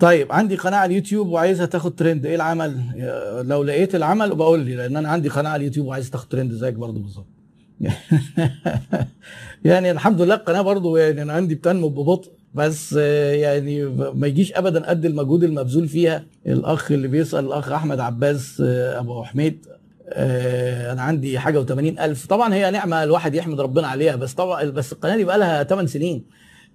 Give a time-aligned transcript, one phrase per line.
[0.00, 2.26] طيب عندي قناة على اليوتيوب وعايزها تاخد ترند.
[2.26, 2.80] إيه العمل؟
[3.48, 6.74] لو لقيت العمل بقول لي لأن أنا عندي قناة على اليوتيوب وعايز تاخد ترند زيك
[6.74, 7.26] برضه بالظبط.
[9.64, 14.88] يعني الحمد لله القناة برضه يعني أنا عندي بتنمو ببطء بس يعني ما يجيش ابدا
[14.88, 16.24] قد المجهود المبذول فيها.
[16.46, 19.66] الأخ اللي بيسأل الأخ أحمد عباس أبو حميد
[20.12, 22.26] آه، أنا عندي حاجة و80 ألف.
[22.26, 25.88] طبعا هي نعمة الواحد يحمد ربنا عليها بس طبعا بس القناة دي بقى لها 8
[25.88, 26.24] سنين.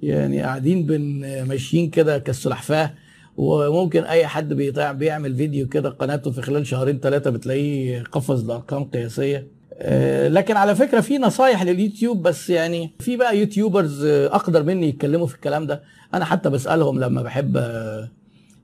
[0.01, 2.93] يعني قاعدين بن ماشيين كده كالسلحفاة
[3.37, 4.53] وممكن أي حد
[4.93, 9.47] بيعمل فيديو كده قناته في خلال شهرين ثلاثة بتلاقيه قفز لارقام قياسية.
[9.77, 15.27] آه، لكن على فكرة في نصايح لليوتيوب بس يعني في بقى YouTubers أقدر مني يتكلموا
[15.27, 15.83] في الكلام ده.
[16.13, 17.55] أنا حتى بسألهم لما بحب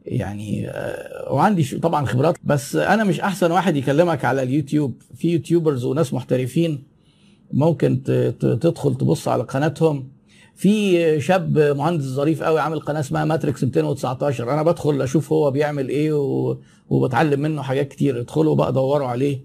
[0.05, 5.01] يعني آه، وعندي طبعا خبرات بس أنا مش أحسن واحد يكلمك على اليوتيوب.
[5.15, 6.83] في YouTubers وناس محترفين
[7.53, 8.03] ممكن
[8.39, 10.07] تدخل تبص على قناتهم.
[10.55, 15.89] في شاب مهندس ظريف قوي عامل قناة اسمها Matrix 219 أنا بدخل أشوف هو بيعمل
[15.89, 16.57] إيه و...
[16.89, 18.19] وبتعلم منه حاجات كتير.
[18.19, 19.39] ادخلوا بقى دوروا عليه.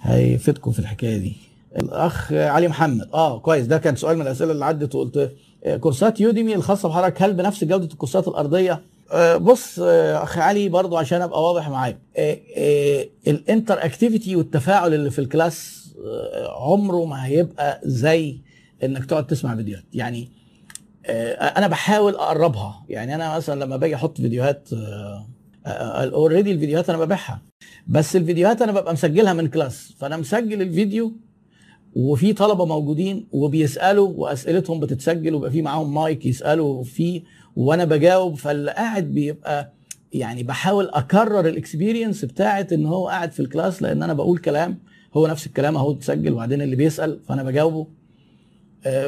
[0.00, 1.36] هيفيدكم في الحكاية دي.
[1.76, 3.08] الأخ علي محمد.
[3.14, 3.66] آه كويس.
[3.66, 5.32] ده كان سؤال من الأسئلة اللي عدت وقلت
[5.80, 7.22] كورسات Udemy الخاصة بحضرتك.
[7.22, 11.98] هل بنفس جودة الكورسات الأرضية؟ آه، بص آه، اخ علي برضو عشان أبقى واضح معاك.
[12.16, 15.82] آه، ال interactivity والتفاعل اللي في ال class
[16.56, 18.36] عمره ما هيبقى زي
[18.84, 19.84] إنك تقعد تسمع فيديوهات.
[19.94, 20.28] يعني
[21.08, 22.84] أنا بحاول أقربها.
[22.88, 24.68] يعني أنا مثلا لما باجي أحط فيديوهات
[25.66, 27.42] already الفيديوهات أنا ببيعها.
[27.86, 31.12] بس الفيديوهات أنا ببقى مسجلها من class فأنا مسجل الفيديو
[31.96, 37.22] وفي طلبة موجودين وبيسألوا وأسئلتهم بتتسجل ويبقى في معاهم مايك يسألوا فيه
[37.56, 38.34] وأنا بجاوب.
[38.36, 39.72] فاللي قاعد بيبقى
[40.12, 44.38] يعني بحاول أكرر ال experience بتاعت إن هو قاعد في ال class لأن أنا بقول
[44.38, 44.78] كلام
[45.14, 47.80] هو نفس الكلام أهو اتسجل وبعدين اللي بيسأل فأنا بجاوبه.
[47.80, 47.86] آه،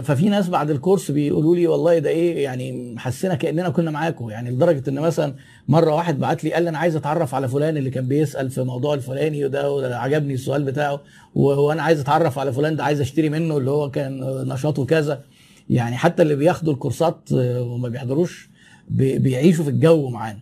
[0.02, 4.30] ففي ناس بعد الكورس بيقولوا لي والله ده إيه يعني حسينا كأننا كنا معاكم.
[4.30, 5.34] يعني لدرجة إن مثلا
[5.68, 8.62] مرة واحد بعت لي قال لي أنا عايز أتعرف على فلان اللي كان بيسأل في
[8.62, 11.00] موضوع الفلاني وده عجبني السؤال بتاعه
[11.34, 15.22] وأنا عايز أتعرف على فلان ده عايز أشتري منه اللي هو كان نشاطه كذا.
[15.70, 18.48] يعني حتى اللي بياخدوا الكورسات وما بيحضروش
[18.88, 20.38] بي- بيعيشوا في الجو معانا.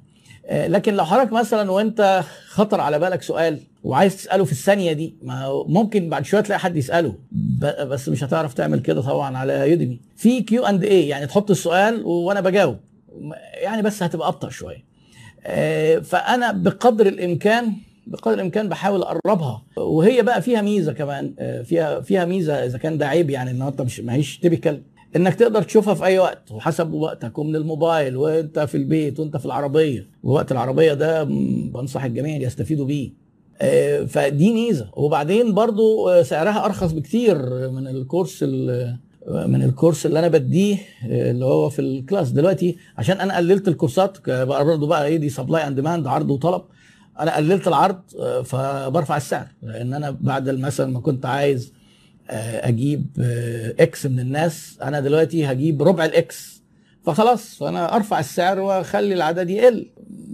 [0.51, 5.65] لكن لو حضرتك مثلا وأنت خطر على بالك سؤال وعايز تسأله في الثانية دي ما
[5.67, 7.15] ممكن بعد شوية تلاقي حد يسأله.
[7.61, 12.03] بس مش هتعرف تعمل كده طبعا على Udemy في Q and A يعني تحط السؤال
[12.05, 12.77] وأنا بجاوب.
[13.63, 14.85] يعني بس هتبقى أبطأ شوية.
[15.47, 17.73] آه، فأنا بقدر الإمكان
[18.07, 19.63] بقدر الإمكان بحاول أقربها.
[19.77, 23.63] وهي بقى فيها ميزة كمان آه، فيها فيها ميزة إذا كان ده عيب يعني إن
[23.63, 24.83] أنت مش ما هيش typical
[25.17, 29.47] إنك تقدر تشوفها في أي وقت وحسب وقتك ومن الموبايل وأنت في البيت وأنت في
[29.47, 30.07] العربية.
[30.23, 31.25] ووقت العربية ده
[31.75, 33.11] بنصح الجميع يستفيدوا بيه.
[33.61, 34.91] آه، فدي ميزة.
[34.97, 37.37] وبعدين برضو آه، سعرها أرخص بكتير
[37.71, 38.97] من الكورس ال-
[39.29, 40.77] من الكورس اللي أنا بديه
[41.11, 42.31] آه، اللي هو في ال class.
[42.31, 46.63] دلوقتي عشان أنا قللت الكورسات ك- بقى إيه دي supply and demand عرض وطلب.
[47.21, 49.47] أنا قللت العرض آه، فبرفع السعر.
[49.63, 51.82] لأن أنا بعد مثلا ما كنت عايز آه،
[52.31, 54.79] أجيب آه، X من الناس.
[54.83, 56.63] أنا دلوقتي هجيب ربع ال X
[57.07, 59.91] فخلاص فأنا أرفع السعر وأخلي العدد يقل.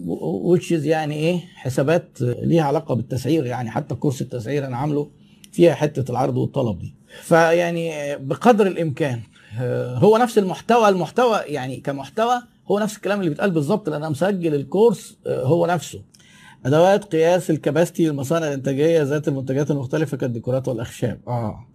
[0.06, 5.10] وتش يعني إيه؟ حسابات ليها علاقة بالتسعير يعني حتى كورس التسعير أنا عامله
[5.52, 6.94] فيها حتة العرض والطلب دي.
[7.22, 9.20] فيعني بقدر الإمكان.
[9.60, 14.08] آه، هو نفس المحتوى المحتوى يعني كمحتوى هو نفس الكلام اللي بيتقال بالظبط لأن أنا
[14.08, 16.02] مسجل الكورس آه، هو نفسه.
[16.66, 21.20] أدوات قياس الكباستي للمصانع الإنتاجية ذات المنتجات المختلفة كالديكورات والأخشاب.
[21.28, 21.67] آه آه،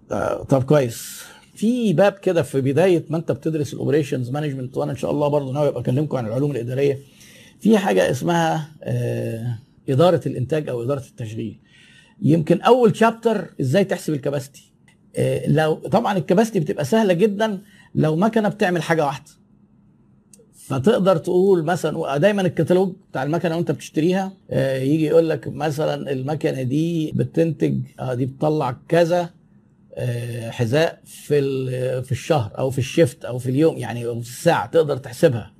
[0.49, 1.23] طب كويس.
[1.55, 5.27] في باب كده في بداية ما انت بتدرس ال operations management وأنا ان شاء الله
[5.27, 6.99] برضه ناوي ابقى اكلمكم عن العلوم الإدارية.
[7.59, 9.59] في حاجة اسمها آه،
[9.89, 11.59] إدارة الإنتاج أو إدارة التشغيل.
[12.21, 14.73] يمكن أول chapter إزاي تحسب ال capacity.
[15.15, 17.61] آه، لو طبعا ال capacity بتبقى سهلة جدا
[17.95, 19.31] لو مكنه بتعمل حاجة واحدة.
[20.53, 26.61] فتقدر تقول مثلا دايما الكتالوج بتاع المكنة وانت بتشتريها آه، يجي يقول لك مثلا المكنة
[26.61, 29.29] دي بتنتج آه، دي بتطلع كذا آه،
[30.49, 31.41] حذاء في
[32.01, 35.53] في الشهر أو في ال shift أو في اليوم يعني أو في الساعة تقدر تحسبها.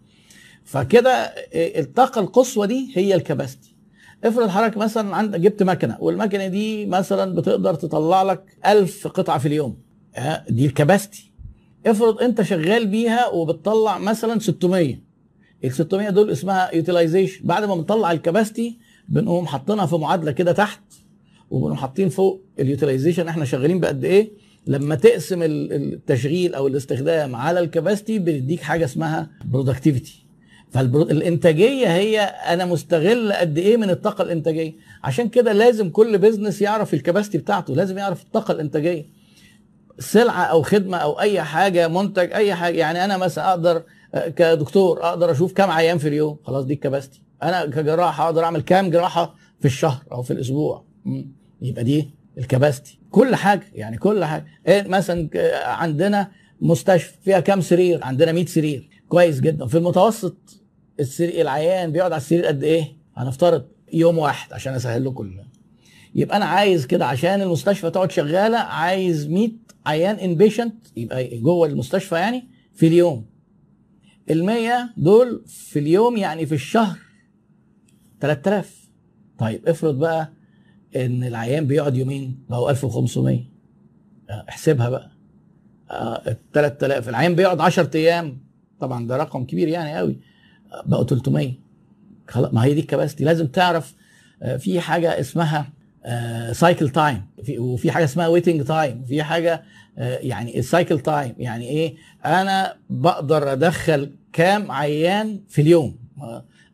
[0.65, 3.75] فكده آه، الطاقة القصوى دي هي ال capacity.
[4.23, 9.47] افرض حضرتك مثلا عندك جبت مكنة والمكنة دي مثلا بتقدر تطلع لك 1000 قطعة في
[9.47, 9.77] اليوم.
[10.15, 11.33] آه، دي ال capacity.
[11.85, 14.95] افرض أنت شغال بيها وبتطلع مثلا 600
[15.63, 18.79] ال 600 دول اسمها utilization بعد ما بنطلع ال capacity
[19.09, 20.81] بنقوم حاطينها في معادلة كده تحت.
[21.53, 24.31] وبنقوم حاطين فوق ال utilization إحنا شغالين بقد إيه
[24.67, 30.25] لما تقسم ال- التشغيل أو الاستخدام على ال capacity بيديك حاجة اسمها productivity
[30.71, 34.73] فالانتاجيه هي أنا مستغل قد إيه من الطاقة الإنتاجية.
[35.03, 39.05] عشان كده لازم كل business يعرف ال capacity بتاعته لازم يعرف الطاقة الإنتاجية.
[39.99, 43.83] سلعة أو خدمة أو أي حاجة منتج أي حاجة يعني أنا مثلا أقدر
[44.13, 47.21] آه، كدكتور أقدر أشوف كام عيان في اليوم خلاص دي ال capacity.
[47.43, 50.83] أنا كجراح أقدر أعمل كام جراحة في الشهر أو في الأسبوع.
[51.63, 52.99] يبقى دي الكباستي.
[53.11, 54.45] كل حاجة يعني كل حاجة.
[54.67, 55.29] إيه مثلا
[55.65, 56.31] عندنا
[56.61, 58.89] مستشفى فيها كام سرير؟ عندنا 100 سرير.
[59.09, 59.67] كويس جدا.
[59.67, 60.61] في المتوسط
[60.99, 65.37] السرير العيان بيقعد على السرير قد إيه؟ هنفترض يوم واحد عشان أسهل لكم
[66.15, 69.49] يبقى أنا عايز كده عشان المستشفى تقعد شغالة عايز 100
[69.85, 73.25] عيان انبيشنت يبقى جوه المستشفى يعني في اليوم.
[74.31, 76.97] ال 100 دول في اليوم يعني في الشهر
[78.21, 78.89] 3000
[79.37, 80.33] طيب افرض بقى
[80.95, 83.39] إن العيان بيقعد يومين بقوا 1500
[84.29, 85.11] آه، احسبها بقى.
[85.91, 88.37] آه، 3000 العيان بيقعد 10 أيام.
[88.79, 90.19] طبعا ده رقم كبير يعني قوي.
[90.73, 91.53] آه، بقوا 300
[92.27, 93.23] خلاص ما هي دي ال capacity.
[93.23, 93.95] لازم تعرف
[94.41, 95.69] آه، في حاجة اسمها
[96.51, 97.21] cycle time
[97.59, 99.63] وفي حاجة اسمها waiting time وفي حاجة
[99.97, 101.95] يعني ال cycle time يعني إيه؟
[102.25, 105.95] أنا بقدر أدخل كام عيان في اليوم؟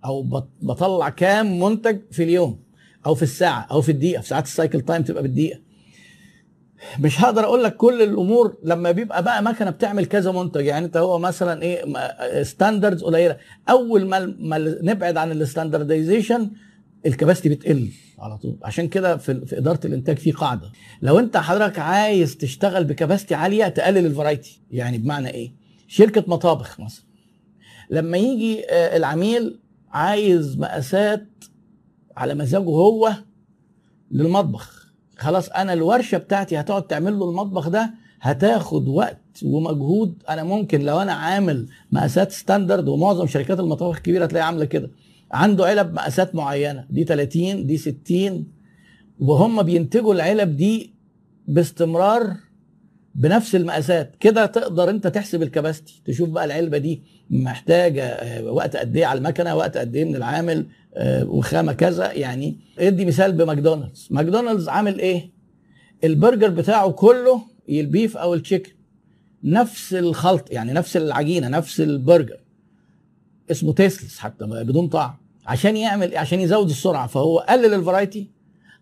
[0.06, 2.60] أو بط- بطلع كام منتج في اليوم؟
[3.06, 5.60] أو في الساعة أو في الدقيقة في ساعات ال cycle time تبقى بالدقيقة.
[7.00, 10.98] مش هقدر أقول لك كل الأمور لما بيبقى بقى مكنة بتعمل كذا منتج يعني أنت
[10.98, 13.38] هو مثلا إيه standards قليلة.
[13.70, 16.52] أول ما ما نبعد عن ال standardization
[17.06, 18.58] ال capacity بتقل على طول.
[18.64, 20.72] عشان كده في, في إدارة الإنتاج في قاعدة.
[21.02, 25.52] لو أنت حضرتك عايز تشتغل ب capacity عالية تقلل ال variety يعني بمعنى إيه؟
[25.88, 27.06] شركة مطابخ مثلا.
[27.90, 29.60] لما يجي آه، العميل
[29.92, 31.26] عايز مقاسات
[32.20, 33.14] على مزاجه هو
[34.12, 34.94] للمطبخ.
[35.18, 40.24] خلاص أنا الورشة بتاعتي هتقعد تعمل له المطبخ ده هتاخد وقت ومجهود.
[40.30, 44.92] أنا ممكن لو أنا عامل مقاسات ستاندرد ومعظم شركات المطابخ الكبيرة تلاقي عاملة كده.
[45.32, 48.48] عنده علب مقاسات معينة دي 30 دي 60
[49.20, 50.94] وهم بينتجوا العلب دي
[51.48, 52.34] باستمرار
[53.20, 54.16] بنفس المقاسات.
[54.20, 56.02] كده تقدر انت تحسب ال capacity.
[56.06, 60.16] تشوف بقى العلبة دي محتاجة آه، وقت قد إيه على المكنة وقت قد إيه من
[60.16, 62.12] العامل آه، وخامة كذا.
[62.14, 64.08] يعني ادي مثال بماكدونالدز.
[64.12, 65.30] ماكدونالدز عامل إيه؟
[66.04, 68.72] البرجر بتاعه كله ال beef أو ال chicken.
[69.44, 72.40] نفس الخلط يعني نفس العجينة نفس البرجر.
[73.52, 75.14] اسمه tasteless حتى بدون طعم.
[75.46, 78.32] عشان يعمل عشان يزود السرعة فهو قلل ال variety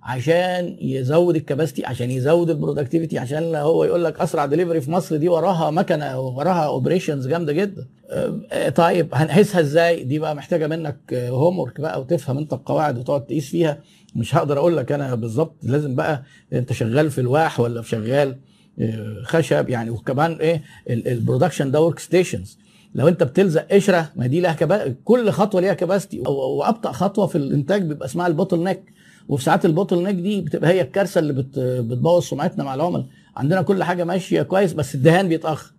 [0.08, 4.92] عشان يزود ال capacity عشان يزود ال productivity عشان هو يقول لك أسرع دليفري في
[4.92, 7.88] مصر دي وراها مكنة وراها operations جامدة جدا.
[8.10, 13.50] آه، طيب هنقيسها إزاي؟ دي بقى محتاجة منك homework بقى وتفهم أنت القواعد وتقعد تقيس
[13.50, 13.80] فيها.
[14.16, 16.24] مش هقدر أقول لك أنا بالظبط لازم بقى
[16.54, 18.36] أنت شغال في الواح ولا شغال
[18.80, 22.58] آه، خشب يعني وكمان إيه ال production ده work stations
[22.98, 24.96] لو انت بتلزق قشرة ما دي لها كبا...
[25.06, 28.84] كل خطوة ليها capacity وابطا خطوة في الإنتاج بيبقى اسمها ال bottleneck.
[29.28, 31.60] وفي ساعات ال bottleneck دي بتبقى هي الكارثة اللي بت...
[31.60, 33.06] بتبوظ سمعتنا مع العملاء.
[33.38, 35.74] عندنا كل حاجة ماشية كويس بس الدهان بيتأخر.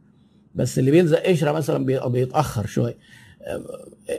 [0.54, 2.96] بس اللي بيلزق قشرة مثلا بي- بيتأخر شوية.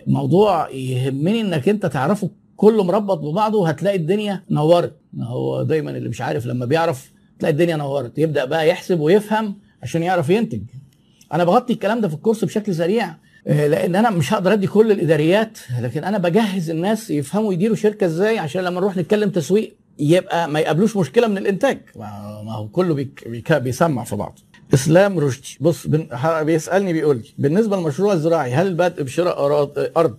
[0.07, 4.94] موضوع يهمني إنك أنت تعرفه كله مرتبط ببعضه هتلاقي الدنيا نورت.
[5.22, 8.18] هو دايما اللي مش عارف لما بيعرف تلاقي الدنيا نورت.
[8.19, 10.62] يبدأ بقى يحسب ويفهم عشان يعرف ينتج.
[11.34, 13.16] أنا بغطي الكلام ده في ال course بشكل سريع
[13.48, 18.06] آه، لأن أنا مش هقدر ادي كل الاداريات لكن أنا بجهز الناس يفهموا يديروا شركة
[18.06, 21.80] إزاي عشان لما نروح نتكلم تسويق يبقى ما يقابلوش مشكلة من الإنتاج.
[21.96, 24.42] ما هو كله بيك بيك بيسمع في بعضه
[24.74, 25.88] إسلام رشدي بص
[26.42, 29.46] بيسألني بيقول لي بالنسبة للمشروع الزراعي هل البدء بشراء
[29.98, 30.18] أرض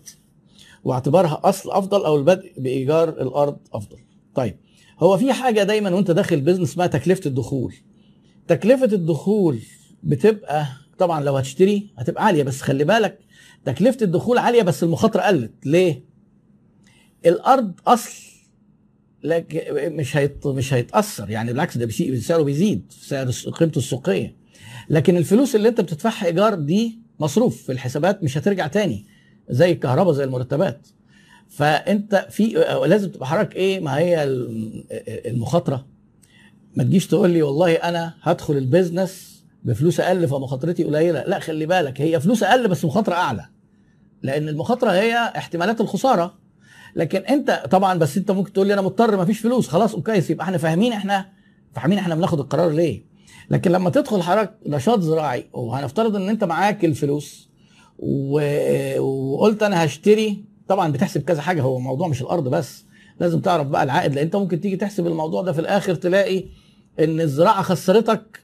[0.85, 3.97] واعتبارها أصل أفضل أو البدء بإيجار الأرض أفضل؟
[4.35, 4.57] طيب
[5.01, 7.75] هو في حاجة دايما وأنت داخل بيزنس اسمها تكلفة الدخول.
[8.49, 9.59] تكلفة الدخول
[10.03, 10.67] بتبقى
[11.01, 13.19] طبعا لو هتشتري هتبقى عالية بس خلي بالك
[13.65, 15.53] تكلفة الدخول عالية بس المخاطرة قلت.
[15.67, 16.05] ليه؟
[17.27, 18.13] الأرض أصل
[19.25, 19.61] لكن
[19.97, 21.89] مش هيت مش هيتأثر يعني بالعكس ده
[22.21, 24.37] سعره بيزيد سعر قيمته السوقية.
[24.91, 29.05] لكن الفلوس اللي أنت بتدفعها إيجار دي مصروف في الحسابات مش هترجع تاني
[29.51, 30.87] زي الكهرباء زي المرتبات.
[31.49, 32.47] فأنت في
[32.87, 34.85] لازم تبقى حضرتك إيه؟ ما هي ال-
[35.27, 35.87] المخاطرة.
[36.77, 41.25] ما تجيش تقول لي والله أنا هدخل البيزنس بفلوس أقل فمخاطرتي قليلة.
[41.27, 43.47] لا خلي بالك هي فلوس أقل بس مخاطرة أعلى.
[44.23, 46.35] لأن المخاطرة هي احتمالات الخسارة.
[46.97, 49.69] لكن أنت طبعا بس أنت ممكن تقول لي أنا مضطر ما فيش فلوس.
[49.69, 51.29] خلاص كويس يبقى إحنا فاهمين إحنا
[51.75, 53.05] فاهمين إحنا بناخد القرار ليه.
[53.51, 57.51] لكن لما تدخل حضرتك نشاط زراعي وهنفترض إن أنت معاك الفلوس
[57.99, 58.41] و...
[59.01, 61.63] وقلت أنا هشتري طبعا بتحسب كذا حاجة.
[61.63, 62.85] هو الموضوع مش الأرض بس.
[63.21, 66.45] لازم تعرف بقى العائد لأن أنت ممكن تيجي تحسب الموضوع ده في الآخر تلاقي
[67.01, 68.43] إن الزراعة خسرتك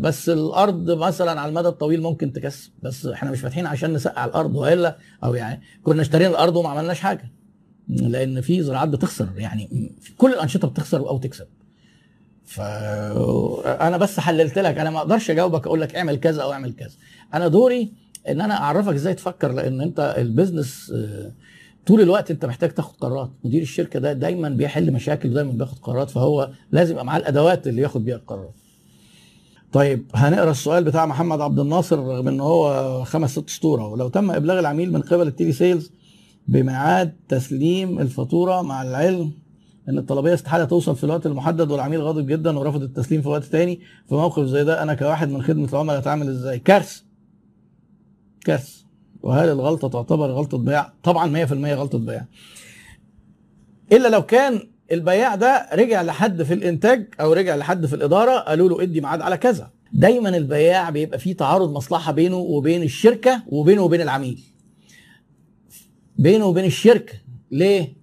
[0.00, 2.70] بس الأرض مثلا على المدى الطويل ممكن تكسب.
[2.82, 7.00] بس إحنا مش فاتحين عشان نسقع الأرض وإلا أو يعني كنا اشترينا الأرض وما عملناش
[7.00, 7.32] حاجة.
[7.88, 11.46] لأن في زراعات بتخسر يعني كل الأنشطة بتخسر أو تكسب.
[12.44, 16.94] فانا بس حللت لك أنا ما أقدرش أجاوبك أقول لك اعمل كذا أو اعمل كذا.
[17.34, 17.92] أنا دوري
[18.28, 21.32] إن أنا أعرفك إزاي تفكر لأن أنت ال business آه،
[21.86, 23.30] طول الوقت أنت محتاج تاخد قرارات.
[23.44, 27.82] مدير الشركة ده دايما بيحل مشاكل ودايما بياخد قرارات فهو لازم يبقى معاه الأدوات اللي
[27.82, 28.54] ياخد بيها القرارات.
[29.72, 34.30] طيب هنقرا السؤال بتاع محمد عبد الناصر رغم إن هو خمس ست أسطر ولو تم
[34.30, 35.92] إبلاغ العميل من قبل ال telesales
[36.48, 39.32] بميعاد تسليم الفاتورة مع العلم
[39.88, 43.80] إن الطلبية استحالة توصل في الوقت المحدد والعميل غاضب جدا ورفض التسليم في وقت تاني.
[44.08, 47.02] في موقف زي ده أنا كواحد من خدمة العملاء اتعامل إزاي؟ كارثة.
[48.44, 48.84] كارثة.
[49.22, 52.24] وهل الغلطة تعتبر غلطة بيع؟ طبعا 100% غلطة بيع.
[53.92, 54.60] إلا لو كان
[54.92, 59.20] البياع ده رجع لحد في الإنتاج أو رجع لحد في الإدارة قالوا له ادي ميعاد
[59.20, 59.70] على كذا.
[59.92, 64.40] دايما البياع بيبقى فيه تعارض مصلحة بينه وبين الشركة وبينه وبين العميل.
[66.18, 67.14] بينه وبين الشركة.
[67.50, 67.98] ليه؟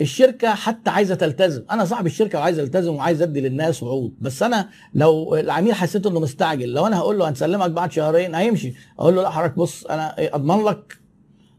[0.00, 1.62] الشركة حتى عايزة تلتزم.
[1.70, 6.20] أنا صاحب الشركة وعايز ألتزم وعايز أدي للناس وعود بس أنا لو العميل حسيت إنه
[6.20, 8.74] مستعجل لو أنا هقول له هنسلمك بعد شهرين هيمشي.
[8.98, 10.98] أقول له لا حضرتك بص أنا أضمن لك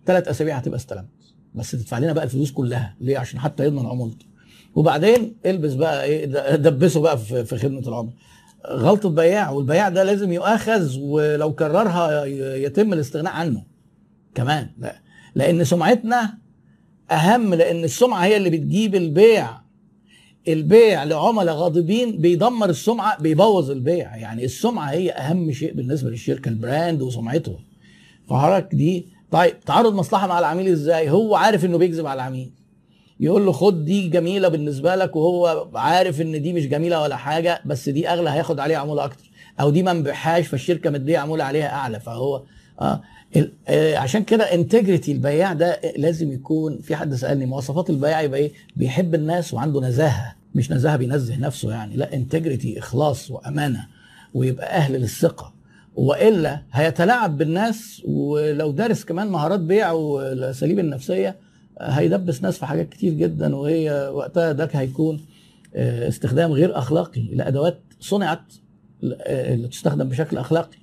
[0.06, 1.06] ثلاث أسابيع هتبقى استلمت.
[1.56, 2.96] بس تدفع لنا بقى الفلوس كلها.
[3.02, 4.31] ليه؟ عشان حتى يضمن عمولته.
[4.76, 6.26] وبعدين البس بقى إيه
[6.56, 8.14] دبسه بقى في خدمة العملاء.
[8.70, 12.26] غلطة بياع والبياع ده لازم يؤاخذ ولو كررها
[12.56, 13.64] يتم الاستغناء عنه
[14.36, 14.70] كمان.
[14.78, 14.96] لا
[15.36, 16.38] لأن سمعتنا
[17.12, 19.62] أهم لأن السمعة هي اللي بتجيب البيع.
[20.48, 24.16] البيع لعملاء غاضبين بيدمر السمعة بيبوظ البيع.
[24.18, 27.60] يعني السمعة هي أهم شيء بالنسبة للشركة البراند وسمعته.
[28.30, 32.52] فحضرتك دي طيب تعارض مصلحة مع العميل إزاي؟ هو عارف إنه بيكذب على العميل.
[33.22, 37.62] يقول له خد دي جميلة بالنسبة لك وهو عارف إن دي مش جميلة ولا حاجة
[37.66, 39.32] بس دي أغلى هياخد عليها عمولة أكتر.
[39.60, 42.00] أو دي ما نبيعهاش فالشركة مديه عمولة عليها أعلى.
[42.00, 42.44] فهو
[43.36, 48.40] ال- آه، عشان كده انتجريتي البياع ده لازم يكون في حد سألني مواصفات البياع يبقى
[48.40, 53.88] إيه؟ بيحب الناس وعنده نزاهة مش نزاهة بينزه نفسه يعني لا انتجريتي إخلاص وأمانة
[54.34, 55.54] ويبقى أهل للثقة.
[55.96, 61.36] وإلا هيتلاعب بالناس ولو دارس كمان مهارات بيع والأساليب النفسية
[61.82, 65.22] هيدبس ناس في حاجات كتير جدا وهي وقتها ده هيكون
[65.76, 68.54] آه، استخدام غير أخلاقي لأدوات صنعت
[69.04, 70.78] آه، اللي تستخدم بشكل أخلاقي.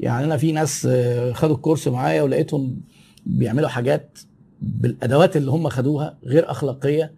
[0.00, 2.80] يعني أنا في ناس آه، خدوا الكورس معايا ولقيتهم
[3.26, 4.18] بيعملوا حاجات
[4.62, 7.12] بالأدوات اللي هم خدوها غير أخلاقية.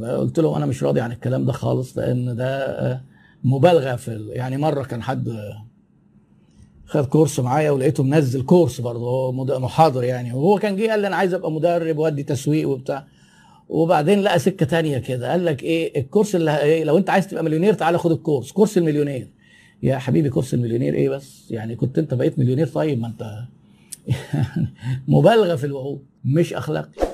[0.00, 3.00] قلت لهم أنا مش راضي عن الكلام ده خالص لأن ده
[3.44, 5.28] مبالغة في يعني مرة كان حد
[6.86, 10.32] خد كورس معايا ولقيته منزل كورس برضه هو محاضر يعني.
[10.32, 13.04] وهو كان جه قال لي أنا عايز أبقى مدرب وأدي تسويق وبتاع.
[13.68, 17.28] وبعدين لقى سكة تانية كده قال لك إيه ال course اللي إيه لو أنت عايز
[17.28, 18.52] تبقى مليونير تعالى خد ال course.
[18.52, 19.28] course المليونير.
[19.82, 23.38] يا حبيبي course المليونير إيه بس؟ يعني كنت أنت بقيت مليونير طيب ما أنت
[25.08, 27.05] مبالغة في الوعود مش أخلاقي.